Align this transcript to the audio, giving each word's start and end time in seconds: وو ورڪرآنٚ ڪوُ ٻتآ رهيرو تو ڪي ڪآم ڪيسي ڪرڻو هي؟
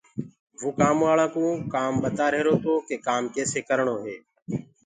وو 0.61 0.69
ورڪرآنٚ 1.01 1.31
ڪوُ 1.33 1.45
ٻتآ 2.01 2.25
رهيرو 2.33 2.53
تو 2.63 2.73
ڪي 2.87 2.95
ڪآم 3.07 3.23
ڪيسي 3.35 3.59
ڪرڻو 3.69 3.95
هي؟ 4.05 4.15